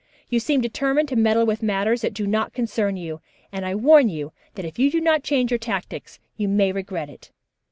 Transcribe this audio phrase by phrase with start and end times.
[0.29, 4.09] You seem determined to meddle with matters that do not concern you, and I warn
[4.09, 7.29] you that if you do not change your tactics you may regret it.